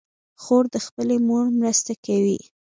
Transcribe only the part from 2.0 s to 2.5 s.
کوي.